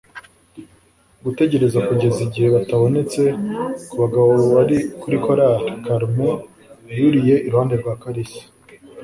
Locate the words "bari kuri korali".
4.53-5.65